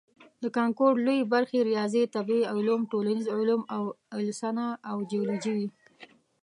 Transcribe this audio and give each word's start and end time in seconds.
د 0.43 0.45
کانکور 0.57 0.93
لویې 1.05 1.29
برخې 1.33 1.59
ریاضي، 1.69 2.03
طبیعي 2.15 2.43
علوم، 2.53 2.81
ټولنیز 2.91 3.25
علوم 3.37 3.61
او 3.75 3.83
السنه 4.31 4.65
او 4.89 4.97
جیولوجي 5.09 5.51
وي. 5.57 5.67